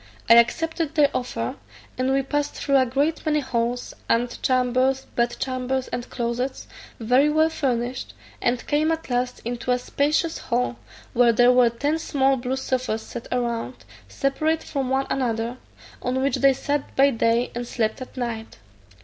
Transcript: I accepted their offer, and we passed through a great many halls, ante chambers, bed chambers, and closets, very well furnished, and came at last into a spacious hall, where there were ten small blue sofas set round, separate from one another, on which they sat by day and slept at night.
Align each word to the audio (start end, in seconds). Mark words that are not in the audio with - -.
I 0.27 0.33
accepted 0.33 0.95
their 0.95 1.11
offer, 1.13 1.57
and 1.95 2.11
we 2.11 2.23
passed 2.23 2.55
through 2.55 2.77
a 2.77 2.87
great 2.87 3.23
many 3.23 3.39
halls, 3.39 3.93
ante 4.09 4.39
chambers, 4.41 5.05
bed 5.15 5.35
chambers, 5.39 5.89
and 5.89 6.09
closets, 6.09 6.65
very 6.99 7.29
well 7.29 7.49
furnished, 7.51 8.15
and 8.41 8.65
came 8.65 8.91
at 8.91 9.11
last 9.11 9.43
into 9.45 9.69
a 9.69 9.77
spacious 9.77 10.39
hall, 10.39 10.77
where 11.13 11.31
there 11.33 11.51
were 11.51 11.69
ten 11.69 11.99
small 11.99 12.35
blue 12.35 12.55
sofas 12.55 13.03
set 13.03 13.27
round, 13.31 13.85
separate 14.07 14.63
from 14.63 14.89
one 14.89 15.05
another, 15.11 15.57
on 16.01 16.19
which 16.23 16.37
they 16.37 16.53
sat 16.53 16.95
by 16.95 17.11
day 17.11 17.51
and 17.53 17.67
slept 17.67 18.01
at 18.01 18.17
night. 18.17 18.57